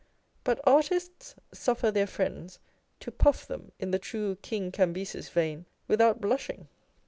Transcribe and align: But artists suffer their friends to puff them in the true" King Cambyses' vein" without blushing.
But 0.43 0.59
artists 0.63 1.35
suffer 1.53 1.91
their 1.91 2.07
friends 2.07 2.57
to 3.01 3.11
puff 3.11 3.45
them 3.45 3.71
in 3.77 3.91
the 3.91 3.99
true" 3.99 4.35
King 4.41 4.71
Cambyses' 4.71 5.29
vein" 5.29 5.67
without 5.87 6.19
blushing. 6.19 6.69